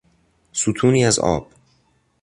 ستونی 0.53 1.05
از 1.05 1.19
آب 1.19 1.47